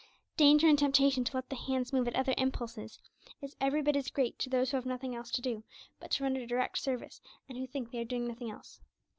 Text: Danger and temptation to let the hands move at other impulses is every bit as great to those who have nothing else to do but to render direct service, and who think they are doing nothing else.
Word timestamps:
Danger 0.35 0.67
and 0.67 0.79
temptation 0.79 1.23
to 1.25 1.37
let 1.37 1.47
the 1.49 1.55
hands 1.55 1.93
move 1.93 2.07
at 2.07 2.15
other 2.15 2.33
impulses 2.35 2.97
is 3.39 3.55
every 3.61 3.83
bit 3.83 3.95
as 3.95 4.09
great 4.09 4.39
to 4.39 4.49
those 4.49 4.71
who 4.71 4.77
have 4.77 4.85
nothing 4.87 5.13
else 5.13 5.29
to 5.29 5.43
do 5.43 5.63
but 5.99 6.09
to 6.09 6.23
render 6.23 6.43
direct 6.47 6.79
service, 6.79 7.21
and 7.47 7.55
who 7.55 7.67
think 7.67 7.91
they 7.91 7.99
are 7.99 8.03
doing 8.03 8.25
nothing 8.27 8.49
else. 8.49 8.79